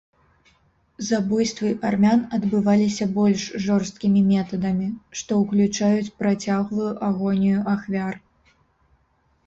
[1.09, 4.89] Забойствы армян адбываліся больш жорсткімі метадамі,
[5.23, 8.13] што ўключаюць працяглую агонію ахвяр.